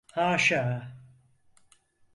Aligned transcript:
Haşa… 0.13 0.91